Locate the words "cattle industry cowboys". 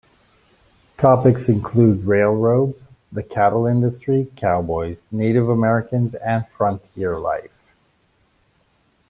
3.21-5.05